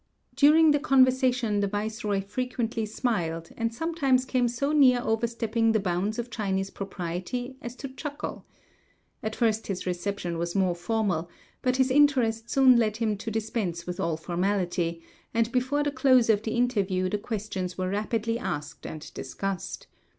[0.35, 6.17] During the conversation the viceroy frequently smiled, and sometimes came so near overstepping the bounds
[6.17, 8.43] of Chinese propriety as to chuckle.
[9.21, 11.29] At first his reception was more formal,
[11.61, 15.03] but his interest soon led him to dispense with all formality,
[15.35, 19.85] and before the close of the interview the questions were rapidly asked and discussed.